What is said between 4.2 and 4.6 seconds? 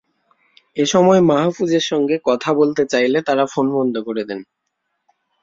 দেন।